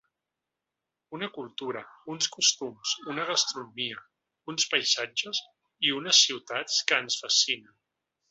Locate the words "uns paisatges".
4.53-5.43